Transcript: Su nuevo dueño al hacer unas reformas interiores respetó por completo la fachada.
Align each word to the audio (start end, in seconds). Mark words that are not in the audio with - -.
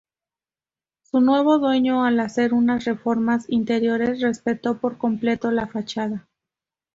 Su 1.03 1.19
nuevo 1.21 1.59
dueño 1.59 2.03
al 2.05 2.19
hacer 2.21 2.55
unas 2.55 2.85
reformas 2.85 3.45
interiores 3.49 4.19
respetó 4.19 4.79
por 4.79 4.97
completo 4.97 5.51
la 5.51 5.67
fachada. 5.67 6.27